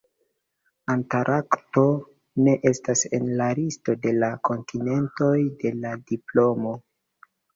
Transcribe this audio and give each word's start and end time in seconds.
Antarkto 0.93 1.83
ne 2.47 2.55
estas 2.69 3.03
en 3.17 3.27
la 3.41 3.49
listo 3.61 3.95
de 4.07 4.15
kontinentoj 4.51 5.31
de 5.63 5.75
la 5.85 5.93
diplomo. 6.13 6.73